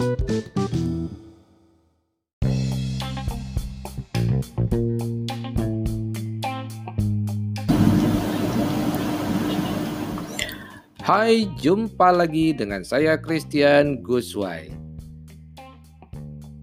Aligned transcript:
Hai, 0.00 0.08
jumpa 11.60 12.16
lagi 12.16 12.56
dengan 12.56 12.80
saya 12.80 13.20
Christian 13.20 14.00
Guswai. 14.00 14.72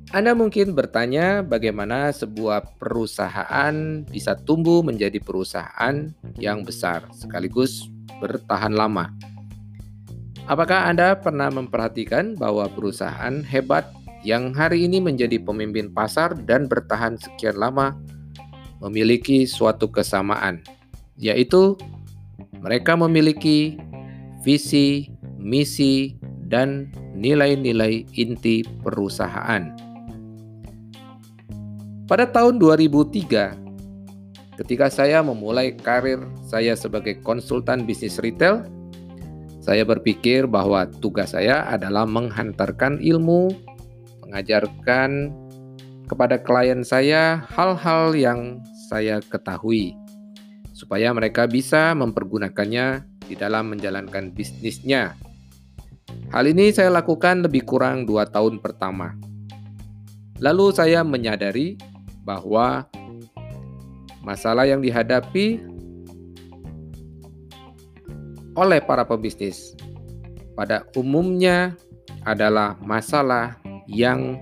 Anda 0.09 0.33
mungkin 0.33 0.73
bertanya 0.73 1.45
bagaimana 1.45 2.09
sebuah 2.09 2.81
perusahaan 2.81 4.01
bisa 4.01 4.33
tumbuh 4.33 4.81
menjadi 4.81 5.21
perusahaan 5.21 6.09
yang 6.41 6.65
besar 6.65 7.05
sekaligus 7.13 7.85
bertahan 8.17 8.73
lama. 8.73 9.36
Apakah 10.47 10.87
Anda 10.87 11.19
pernah 11.19 11.51
memperhatikan 11.51 12.39
bahwa 12.39 12.71
perusahaan 12.71 13.43
hebat 13.43 13.91
yang 14.23 14.55
hari 14.55 14.87
ini 14.87 15.03
menjadi 15.03 15.43
pemimpin 15.43 15.91
pasar 15.91 16.39
dan 16.47 16.71
bertahan 16.71 17.19
sekian 17.19 17.59
lama 17.59 17.99
memiliki 18.79 19.43
suatu 19.43 19.91
kesamaan, 19.91 20.63
yaitu 21.19 21.75
mereka 22.63 22.95
memiliki 22.95 23.75
visi, 24.39 25.11
misi, 25.35 26.15
dan 26.47 26.95
nilai-nilai 27.11 28.07
inti 28.15 28.63
perusahaan. 28.87 29.67
Pada 32.07 32.23
tahun 32.23 32.55
2003, 32.55 34.63
ketika 34.63 34.87
saya 34.87 35.19
memulai 35.19 35.75
karir 35.75 36.23
saya 36.47 36.71
sebagai 36.79 37.19
konsultan 37.19 37.83
bisnis 37.83 38.15
retail, 38.23 38.63
saya 39.67 39.83
berpikir 39.83 40.47
bahwa 40.47 40.87
tugas 41.03 41.35
saya 41.35 41.67
adalah 41.67 42.07
menghantarkan 42.07 43.03
ilmu, 43.03 43.51
mengajarkan 44.23 45.35
kepada 46.07 46.39
klien 46.39 46.87
saya 46.87 47.43
hal-hal 47.51 48.15
yang 48.15 48.63
saya 48.87 49.19
ketahui, 49.19 49.91
supaya 50.71 51.11
mereka 51.11 51.51
bisa 51.51 51.91
mempergunakannya 51.99 53.03
di 53.27 53.35
dalam 53.35 53.75
menjalankan 53.75 54.31
bisnisnya. 54.31 55.19
Hal 56.31 56.47
ini 56.47 56.71
saya 56.71 56.87
lakukan 56.87 57.43
lebih 57.43 57.67
kurang 57.67 58.07
dua 58.07 58.23
tahun 58.23 58.63
pertama. 58.63 59.19
Lalu 60.39 60.71
saya 60.71 61.03
menyadari 61.03 61.75
bahwa 62.23 62.87
masalah 64.23 64.63
yang 64.63 64.79
dihadapi 64.79 65.59
oleh 68.57 68.81
para 68.81 69.05
pebisnis 69.05 69.77
pada 70.57 70.81
umumnya 70.97 71.77
adalah 72.25 72.73
masalah 72.81 73.61
yang 73.85 74.41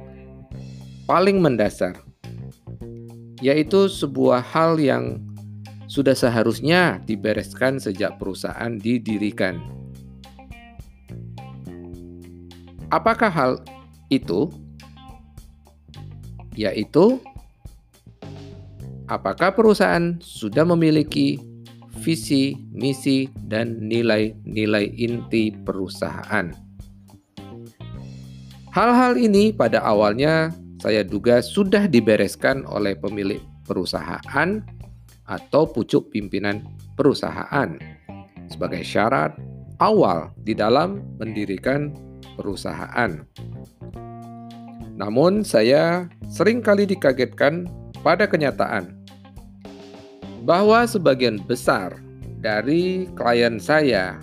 paling 1.04 1.44
mendasar, 1.44 2.00
yaitu 3.44 3.92
sebuah 3.92 4.40
hal 4.40 4.80
yang 4.80 5.20
sudah 5.92 6.16
seharusnya 6.16 7.04
dibereskan 7.04 7.78
sejak 7.78 8.16
perusahaan 8.16 8.80
didirikan. 8.80 9.60
Apakah 12.90 13.30
hal 13.30 13.52
itu? 14.08 14.48
Yaitu 16.56 17.20
apakah 19.12 19.52
perusahaan 19.52 20.16
sudah 20.24 20.64
memiliki 20.64 21.55
visi, 22.06 22.54
misi, 22.70 23.26
dan 23.50 23.82
nilai-nilai 23.82 24.94
inti 24.94 25.50
perusahaan. 25.50 26.54
Hal-hal 28.70 29.18
ini 29.18 29.50
pada 29.50 29.82
awalnya 29.82 30.54
saya 30.78 31.02
duga 31.02 31.42
sudah 31.42 31.90
dibereskan 31.90 32.62
oleh 32.70 32.94
pemilik 32.94 33.42
perusahaan 33.66 34.62
atau 35.26 35.66
pucuk 35.66 36.14
pimpinan 36.14 36.62
perusahaan 36.94 37.74
sebagai 38.46 38.86
syarat 38.86 39.34
awal 39.82 40.30
di 40.46 40.54
dalam 40.54 41.02
mendirikan 41.18 41.90
perusahaan. 42.38 43.26
Namun 44.94 45.42
saya 45.42 46.06
sering 46.30 46.62
kali 46.62 46.86
dikagetkan 46.86 47.66
pada 48.06 48.30
kenyataan 48.30 48.94
bahwa 50.46 50.86
sebagian 50.86 51.42
besar 51.42 52.05
dari 52.46 53.10
klien 53.18 53.58
saya 53.58 54.22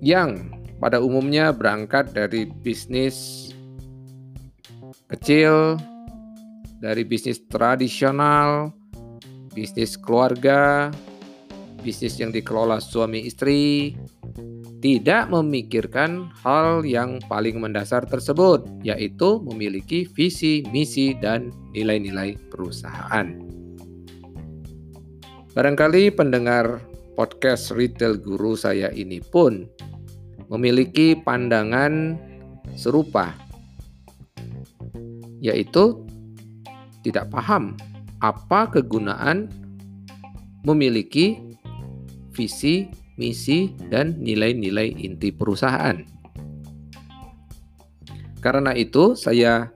yang 0.00 0.48
pada 0.80 1.04
umumnya 1.04 1.52
berangkat 1.52 2.16
dari 2.16 2.48
bisnis 2.48 3.52
kecil, 5.12 5.76
dari 6.80 7.04
bisnis 7.04 7.44
tradisional, 7.44 8.72
bisnis 9.52 10.00
keluarga, 10.00 10.88
bisnis 11.84 12.16
yang 12.16 12.32
dikelola 12.32 12.80
suami 12.80 13.28
istri, 13.28 13.92
tidak 14.80 15.28
memikirkan 15.28 16.28
hal 16.40 16.84
yang 16.84 17.20
paling 17.28 17.60
mendasar 17.60 18.04
tersebut, 18.04 18.64
yaitu 18.84 19.40
memiliki 19.44 20.04
visi, 20.08 20.64
misi, 20.72 21.16
dan 21.16 21.48
nilai-nilai 21.72 22.36
perusahaan. 22.52 23.54
Barangkali 25.54 26.10
pendengar 26.10 26.82
podcast 27.14 27.70
Retail 27.70 28.18
Guru 28.18 28.58
saya 28.58 28.90
ini 28.90 29.22
pun 29.22 29.70
memiliki 30.50 31.14
pandangan 31.14 32.18
serupa, 32.74 33.30
yaitu 35.38 36.02
tidak 37.06 37.30
paham 37.30 37.78
apa 38.18 38.66
kegunaan 38.66 39.46
memiliki 40.66 41.38
visi, 42.34 42.90
misi, 43.14 43.70
dan 43.94 44.18
nilai-nilai 44.18 44.90
inti 44.90 45.30
perusahaan. 45.30 46.02
Karena 48.42 48.74
itu, 48.74 49.14
saya 49.14 49.70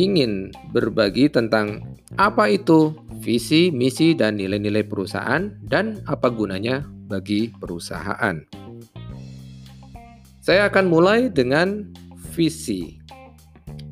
ingin 0.00 0.48
berbagi 0.72 1.28
tentang 1.28 1.84
apa 2.16 2.48
itu 2.48 2.96
visi, 3.26 3.74
misi, 3.74 4.14
dan 4.14 4.38
nilai-nilai 4.38 4.86
perusahaan, 4.86 5.50
dan 5.66 5.98
apa 6.06 6.30
gunanya 6.30 6.86
bagi 7.10 7.50
perusahaan. 7.50 8.38
Saya 10.38 10.70
akan 10.70 10.86
mulai 10.86 11.26
dengan 11.26 11.90
visi. 12.30 13.02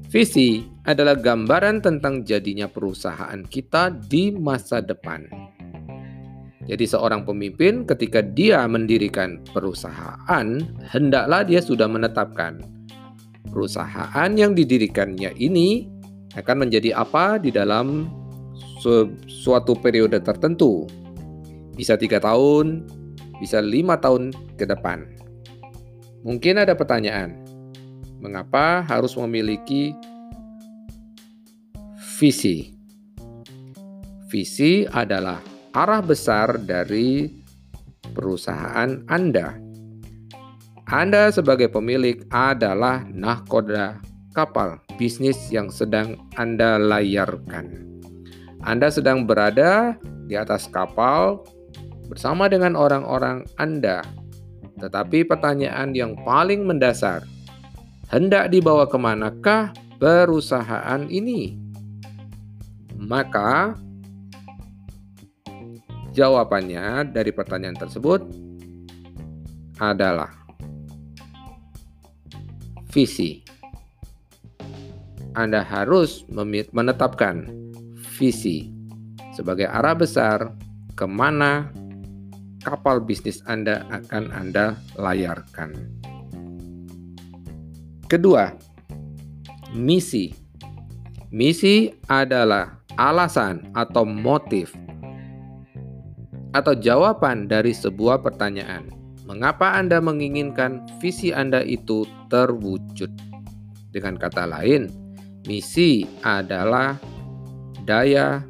Visi 0.07 0.63
adalah 0.87 1.19
gambaran 1.19 1.83
tentang 1.83 2.23
jadinya 2.23 2.71
perusahaan 2.71 3.43
kita 3.43 3.91
di 3.91 4.31
masa 4.31 4.79
depan. 4.79 5.27
Jadi 6.65 6.87
seorang 6.87 7.27
pemimpin 7.27 7.83
ketika 7.83 8.23
dia 8.23 8.63
mendirikan 8.71 9.43
perusahaan, 9.51 10.47
hendaklah 10.95 11.43
dia 11.43 11.59
sudah 11.59 11.91
menetapkan 11.91 12.63
perusahaan 13.51 14.31
yang 14.39 14.55
didirikannya 14.55 15.35
ini 15.37 15.91
akan 16.39 16.57
menjadi 16.65 16.95
apa 17.03 17.43
di 17.43 17.51
dalam 17.51 18.07
suatu 19.29 19.73
periode 19.79 20.21
tertentu. 20.21 20.85
Bisa 21.75 21.99
tiga 21.99 22.23
tahun, 22.23 22.87
bisa 23.43 23.59
lima 23.59 23.99
tahun 23.99 24.31
ke 24.55 24.65
depan. 24.69 25.05
Mungkin 26.25 26.63
ada 26.63 26.73
pertanyaan, 26.73 27.37
mengapa 28.23 28.81
harus 28.87 29.13
memiliki 29.19 29.93
visi? 32.17 32.73
Visi 34.33 34.89
adalah 34.89 35.39
arah 35.75 36.01
besar 36.01 36.57
dari 36.63 37.29
perusahaan 38.15 39.05
Anda. 39.11 39.59
Anda 40.89 41.33
sebagai 41.35 41.69
pemilik 41.69 42.25
adalah 42.31 43.05
nahkoda 43.09 44.01
kapal 44.33 44.81
bisnis 44.97 45.51
yang 45.51 45.71
sedang 45.71 46.19
Anda 46.39 46.79
layarkan. 46.79 47.94
Anda 48.65 48.89
sedang 48.89 49.29
berada 49.29 50.01
di 50.25 50.35
atas 50.35 50.65
kapal 50.73 51.45
bersama 52.09 52.49
dengan 52.49 52.75
orang-orang 52.75 53.45
Anda. 53.61 54.01
Tetapi 54.81 55.29
pertanyaan 55.29 55.93
yang 55.93 56.17
paling 56.25 56.65
mendasar, 56.65 57.29
hendak 58.09 58.49
dibawa 58.49 58.89
ke 58.89 58.97
manakah 58.97 59.71
perusahaan 60.01 61.05
ini? 61.13 61.61
Maka 62.97 63.77
Jawabannya 66.15 67.11
dari 67.11 67.35
pertanyaan 67.35 67.75
tersebut 67.75 68.23
adalah 69.83 70.31
visi. 72.95 73.43
Anda 75.35 75.67
harus 75.67 76.23
menetapkan 76.71 77.64
visi 78.15 78.71
sebagai 79.35 79.67
arah 79.67 79.99
besar 79.99 80.55
ke 80.95 81.03
mana 81.05 81.75
kapal 82.63 83.03
bisnis 83.03 83.43
Anda 83.45 83.83
akan 83.91 84.31
Anda 84.31 84.79
layarkan. 84.95 85.71
Kedua, 88.07 88.55
misi. 89.75 90.31
Misi 91.35 91.91
adalah 92.07 92.79
alasan 92.95 93.75
atau 93.75 94.07
motif 94.07 94.71
atau 96.55 96.79
jawaban 96.79 97.51
dari 97.51 97.75
sebuah 97.75 98.23
pertanyaan. 98.23 98.87
Mengapa 99.27 99.75
Anda 99.75 99.99
menginginkan 99.99 100.87
visi 101.03 101.35
Anda 101.35 101.67
itu 101.67 102.07
terwujud? 102.31 103.11
Dengan 103.91 104.15
kata 104.15 104.47
lain, 104.47 104.87
misi 105.51 106.07
adalah 106.23 106.95
daya 107.85 108.43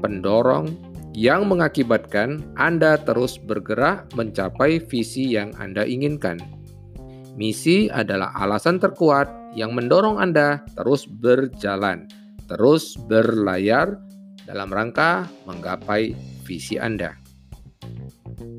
pendorong 0.00 0.72
yang 1.16 1.50
mengakibatkan 1.50 2.44
Anda 2.54 3.00
terus 3.02 3.40
bergerak 3.40 4.12
mencapai 4.14 4.78
visi 4.78 5.34
yang 5.34 5.50
Anda 5.58 5.82
inginkan. 5.82 6.38
Misi 7.38 7.86
adalah 7.90 8.34
alasan 8.34 8.82
terkuat 8.82 9.30
yang 9.54 9.74
mendorong 9.74 10.18
Anda 10.18 10.62
terus 10.74 11.06
berjalan, 11.06 12.10
terus 12.50 12.98
berlayar 13.06 13.98
dalam 14.46 14.70
rangka 14.70 15.26
menggapai 15.46 16.14
visi 16.46 16.78
Anda. 16.78 17.14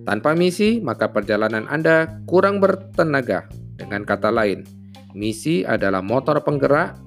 Tanpa 0.04 0.34
misi, 0.34 0.82
maka 0.82 1.12
perjalanan 1.12 1.70
Anda 1.70 2.08
kurang 2.26 2.60
bertenaga. 2.60 3.46
Dengan 3.80 4.04
kata 4.04 4.30
lain, 4.34 4.68
misi 5.16 5.64
adalah 5.64 6.04
motor 6.04 6.44
penggerak 6.44 6.98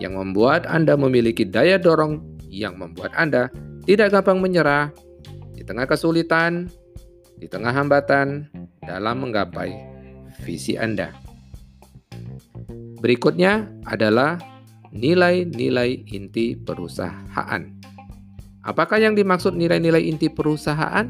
yang 0.00 0.16
membuat 0.16 0.64
Anda 0.66 0.96
memiliki 0.96 1.44
daya 1.44 1.76
dorong 1.76 2.24
yang 2.48 2.80
membuat 2.80 3.12
Anda 3.14 3.52
tidak 3.84 4.16
gampang 4.16 4.40
menyerah 4.40 4.90
di 5.54 5.62
tengah 5.62 5.84
kesulitan, 5.84 6.72
di 7.36 7.46
tengah 7.46 7.70
hambatan 7.70 8.48
dalam 8.80 9.22
menggapai 9.22 9.76
visi 10.42 10.74
Anda. 10.80 11.12
Berikutnya 13.00 13.68
adalah 13.88 14.40
nilai-nilai 14.92 16.04
inti 16.10 16.56
perusahaan. 16.56 17.62
Apakah 18.60 19.00
yang 19.00 19.16
dimaksud 19.16 19.56
nilai-nilai 19.56 20.04
inti 20.04 20.28
perusahaan? 20.28 21.08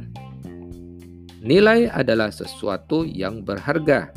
Nilai 1.40 1.88
adalah 1.90 2.30
sesuatu 2.30 3.02
yang 3.02 3.42
berharga, 3.42 4.12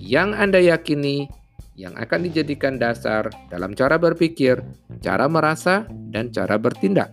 yang 0.00 0.34
Anda 0.34 0.58
yakini, 0.58 1.28
yang 1.76 1.92
akan 1.94 2.24
dijadikan 2.24 2.80
dasar 2.80 3.28
dalam 3.52 3.76
cara 3.76 4.00
berpikir, 4.00 4.64
cara 5.04 5.28
merasa, 5.28 5.84
dan 6.10 6.32
cara 6.32 6.56
bertindak, 6.56 7.12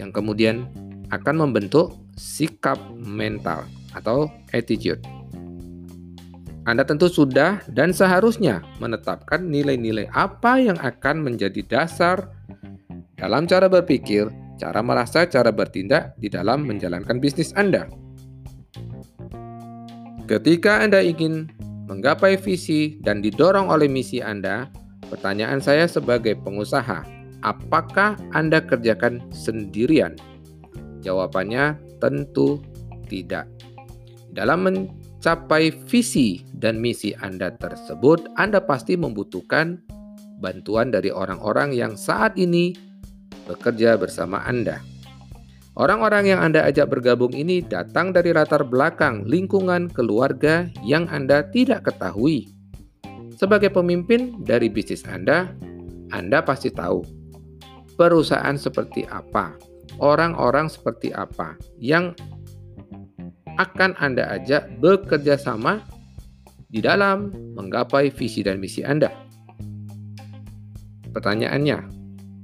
yang 0.00 0.08
kemudian 0.08 0.64
akan 1.12 1.46
membentuk 1.46 2.00
sikap 2.16 2.80
mental 2.96 3.68
atau 3.92 4.32
attitude. 4.56 5.04
Anda 6.64 6.84
tentu 6.84 7.08
sudah 7.08 7.60
dan 7.72 7.92
seharusnya 7.92 8.64
menetapkan 8.80 9.48
nilai-nilai 9.48 10.08
apa 10.12 10.60
yang 10.60 10.76
akan 10.80 11.24
menjadi 11.24 11.60
dasar 11.64 12.32
dalam 13.16 13.44
cara 13.44 13.68
berpikir, 13.68 14.28
cara 14.56 14.80
merasa, 14.80 15.28
cara 15.28 15.52
bertindak 15.52 16.16
di 16.16 16.28
dalam 16.32 16.64
menjalankan 16.64 17.20
bisnis 17.20 17.52
Anda. 17.56 17.88
Ketika 20.28 20.84
Anda 20.84 21.02
ingin 21.02 21.50
menggapai 21.90 22.38
visi 22.38 23.02
dan 23.02 23.18
didorong 23.18 23.66
oleh 23.66 23.90
misi 23.90 24.22
Anda, 24.22 24.70
pertanyaan 25.10 25.58
saya 25.58 25.90
sebagai 25.90 26.38
pengusaha, 26.38 27.02
apakah 27.42 28.14
Anda 28.30 28.62
kerjakan 28.62 29.18
sendirian? 29.34 30.14
Jawabannya 31.02 31.82
tentu 31.98 32.62
tidak. 33.10 33.50
Dalam 34.30 34.70
mencapai 34.70 35.74
visi 35.90 36.46
dan 36.54 36.78
misi 36.78 37.10
Anda 37.18 37.50
tersebut, 37.58 38.38
Anda 38.38 38.62
pasti 38.62 38.94
membutuhkan 38.94 39.82
bantuan 40.38 40.94
dari 40.94 41.10
orang-orang 41.10 41.74
yang 41.74 41.98
saat 41.98 42.38
ini 42.38 42.70
bekerja 43.50 43.98
bersama 43.98 44.46
Anda. 44.46 44.78
Orang-orang 45.80 46.28
yang 46.28 46.44
Anda 46.44 46.68
ajak 46.68 46.92
bergabung 46.92 47.32
ini 47.32 47.64
datang 47.64 48.12
dari 48.12 48.36
latar 48.36 48.68
belakang 48.68 49.24
lingkungan 49.24 49.88
keluarga 49.88 50.68
yang 50.84 51.08
Anda 51.08 51.48
tidak 51.48 51.88
ketahui. 51.88 52.52
Sebagai 53.40 53.72
pemimpin 53.72 54.44
dari 54.44 54.68
bisnis 54.68 55.08
Anda, 55.08 55.48
Anda 56.12 56.44
pasti 56.44 56.68
tahu 56.68 57.00
perusahaan 57.96 58.60
seperti 58.60 59.08
apa, 59.08 59.56
orang-orang 59.96 60.68
seperti 60.68 61.16
apa 61.16 61.56
yang 61.80 62.12
akan 63.56 63.96
Anda 64.04 64.36
ajak 64.36 64.84
bekerja 64.84 65.40
sama 65.40 65.80
di 66.68 66.84
dalam 66.84 67.32
menggapai 67.56 68.12
visi 68.12 68.44
dan 68.44 68.60
misi 68.60 68.84
Anda. 68.84 69.08
Pertanyaannya, 71.16 71.99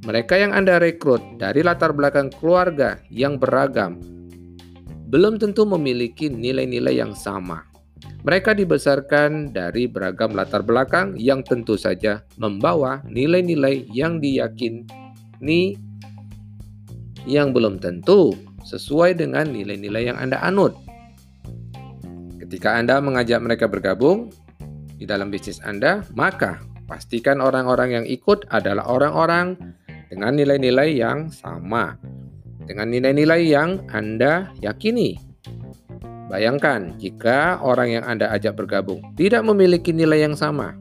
mereka 0.07 0.39
yang 0.39 0.55
Anda 0.55 0.79
rekrut 0.79 1.43
dari 1.43 1.67
latar 1.67 1.91
belakang 1.91 2.31
keluarga 2.31 3.03
yang 3.11 3.43
beragam 3.43 3.99
belum 5.11 5.43
tentu 5.43 5.67
memiliki 5.67 6.31
nilai-nilai 6.31 6.99
yang 6.99 7.15
sama. 7.15 7.67
Mereka 8.27 8.59
dibesarkan 8.59 9.55
dari 9.55 9.87
beragam 9.87 10.35
latar 10.35 10.63
belakang 10.63 11.15
yang 11.19 11.47
tentu 11.47 11.79
saja 11.79 12.23
membawa 12.39 13.03
nilai-nilai 13.07 13.87
yang 13.91 14.19
diyakini 14.19 15.79
yang 17.27 17.55
belum 17.55 17.79
tentu 17.83 18.35
sesuai 18.67 19.19
dengan 19.19 19.51
nilai-nilai 19.51 20.11
yang 20.11 20.19
Anda 20.19 20.43
anut. 20.43 20.75
Ketika 22.43 22.79
Anda 22.79 22.99
mengajak 23.03 23.43
mereka 23.43 23.67
bergabung 23.67 24.31
di 24.99 25.07
dalam 25.07 25.31
bisnis 25.31 25.63
Anda, 25.63 26.03
maka 26.15 26.63
pastikan 26.87 27.39
orang-orang 27.43 28.03
yang 28.03 28.07
ikut 28.07 28.47
adalah 28.51 28.87
orang-orang 28.91 29.55
dengan 30.11 30.39
nilai-nilai 30.39 30.91
yang 30.99 31.31
sama, 31.31 31.99
dengan 32.67 32.91
nilai-nilai 32.91 33.43
yang 33.47 33.83
Anda 33.91 34.51
yakini. 34.63 35.19
Bayangkan 36.27 36.99
jika 36.99 37.63
orang 37.63 38.01
yang 38.01 38.05
Anda 38.07 38.27
ajak 38.35 38.59
bergabung 38.59 38.99
tidak 39.15 39.47
memiliki 39.47 39.95
nilai 39.95 40.27
yang 40.27 40.35
sama, 40.35 40.75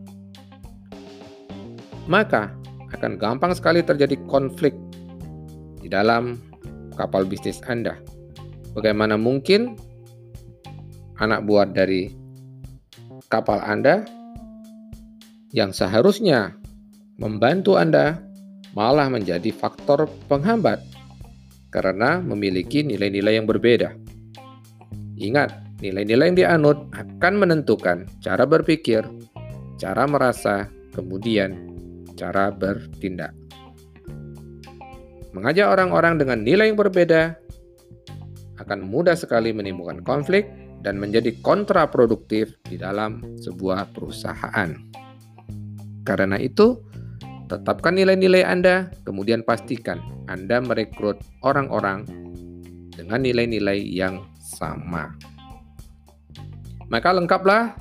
maka 2.10 2.50
akan 2.98 3.22
gampang 3.22 3.54
sekali 3.54 3.86
terjadi 3.86 4.18
konflik 4.25 4.74
di 5.81 5.88
dalam 5.89 6.42
kapal 6.98 7.30
bisnis 7.30 7.62
Anda. 7.69 7.94
Bagaimana 8.74 9.21
mungkin 9.21 9.78
anak 11.21 11.45
buah 11.45 11.69
dari 11.69 12.10
kapal 13.30 13.62
Anda 13.62 14.01
yang 15.54 15.71
seharusnya 15.71 16.57
membantu 17.21 17.78
Anda 17.78 18.25
malah 18.76 19.08
menjadi 19.08 19.50
faktor 19.56 20.06
penghambat 20.28 20.84
karena 21.72 22.20
memiliki 22.20 22.84
nilai-nilai 22.84 23.40
yang 23.40 23.48
berbeda. 23.48 23.96
Ingat, 25.16 25.80
nilai-nilai 25.80 26.36
yang 26.36 26.38
dianut 26.38 26.78
akan 26.92 27.34
menentukan 27.40 28.04
cara 28.20 28.44
berpikir, 28.44 29.08
cara 29.80 30.04
merasa, 30.06 30.68
kemudian 30.92 31.72
cara 32.20 32.52
bertindak. 32.52 33.32
Mengajak 35.36 35.68
orang-orang 35.68 36.16
dengan 36.16 36.44
nilai 36.44 36.72
yang 36.72 36.80
berbeda 36.80 37.36
akan 38.60 38.88
mudah 38.88 39.20
sekali 39.20 39.52
menimbulkan 39.52 40.00
konflik 40.04 40.48
dan 40.80 40.96
menjadi 40.96 41.36
kontraproduktif 41.44 42.56
di 42.64 42.80
dalam 42.80 43.20
sebuah 43.40 43.92
perusahaan. 43.92 44.72
Karena 46.08 46.40
itu, 46.40 46.80
Tetapkan 47.45 47.94
nilai-nilai 47.94 48.42
Anda, 48.42 48.90
kemudian 49.06 49.45
pastikan 49.45 50.02
Anda 50.25 50.57
merekrut 50.57 51.21
orang-orang 51.45 52.09
dengan 52.90 53.21
nilai-nilai 53.21 53.85
yang 53.85 54.25
sama. 54.42 55.14
Maka 56.90 57.14
lengkaplah 57.14 57.78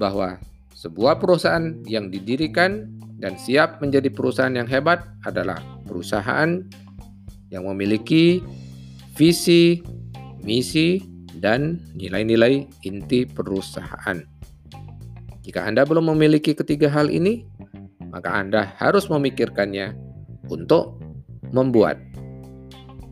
bahwa 0.00 0.40
sebuah 0.72 1.20
perusahaan 1.20 1.76
yang 1.84 2.08
didirikan 2.08 2.88
dan 3.20 3.36
siap 3.36 3.84
menjadi 3.84 4.08
perusahaan 4.08 4.56
yang 4.56 4.66
hebat 4.66 5.04
adalah 5.28 5.60
perusahaan 5.84 6.64
yang 7.52 7.68
memiliki 7.68 8.40
visi, 9.12 9.84
misi, 10.40 11.04
dan 11.36 11.84
nilai-nilai 11.92 12.64
inti 12.88 13.28
perusahaan. 13.28 14.31
Jika 15.42 15.66
Anda 15.66 15.82
belum 15.82 16.14
memiliki 16.14 16.54
ketiga 16.54 16.86
hal 16.86 17.10
ini, 17.10 17.42
maka 18.14 18.30
Anda 18.30 18.70
harus 18.78 19.10
memikirkannya 19.10 19.90
untuk 20.46 21.02
membuat, 21.50 21.98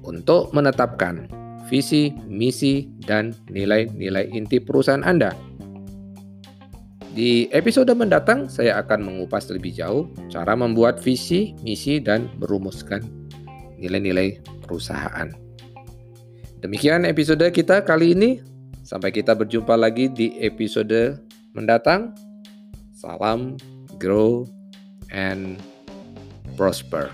untuk 0.06 0.54
menetapkan 0.54 1.26
visi, 1.66 2.14
misi, 2.30 2.86
dan 3.02 3.34
nilai-nilai 3.50 4.30
inti 4.30 4.62
perusahaan 4.62 5.02
Anda. 5.02 5.34
Di 7.10 7.50
episode 7.50 7.90
mendatang, 7.98 8.46
saya 8.46 8.78
akan 8.78 9.02
mengupas 9.02 9.50
lebih 9.50 9.74
jauh 9.74 10.06
cara 10.30 10.54
membuat 10.54 11.02
visi, 11.02 11.58
misi, 11.66 11.98
dan 11.98 12.30
merumuskan 12.38 13.02
nilai-nilai 13.82 14.38
perusahaan. 14.62 15.26
Demikian 16.62 17.02
episode 17.08 17.42
kita 17.50 17.82
kali 17.82 18.14
ini. 18.14 18.30
Sampai 18.86 19.14
kita 19.14 19.34
berjumpa 19.34 19.74
lagi 19.78 20.10
di 20.10 20.38
episode 20.42 21.29
mendatang. 21.52 22.14
Salam, 22.94 23.56
grow, 23.96 24.44
and 25.10 25.56
prosper. 26.56 27.08